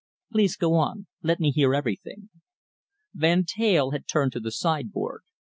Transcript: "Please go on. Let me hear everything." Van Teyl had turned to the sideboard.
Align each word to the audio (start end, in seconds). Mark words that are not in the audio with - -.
"Please 0.31 0.55
go 0.55 0.73
on. 0.73 1.05
Let 1.21 1.39
me 1.39 1.51
hear 1.51 1.75
everything." 1.75 2.31
Van 3.13 3.43
Teyl 3.45 3.91
had 3.91 4.07
turned 4.07 4.31
to 4.31 4.39
the 4.39 4.49
sideboard. 4.49 5.21